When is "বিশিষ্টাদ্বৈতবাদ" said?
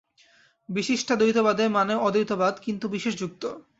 0.69-1.57